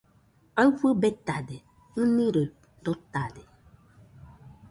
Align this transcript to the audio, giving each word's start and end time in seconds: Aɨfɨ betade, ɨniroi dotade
Aɨfɨ 0.61 0.87
betade, 1.01 1.57
ɨniroi 2.01 2.47
dotade 2.83 3.43